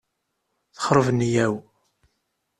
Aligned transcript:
Texreb 0.75 1.07
nniyya-w. 1.15 1.55